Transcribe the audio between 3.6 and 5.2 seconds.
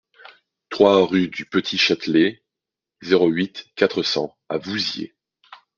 quatre cents à Vouziers